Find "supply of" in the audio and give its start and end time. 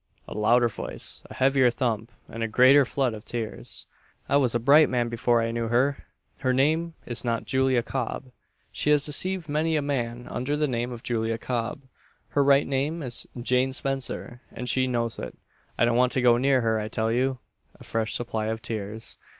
18.15-18.63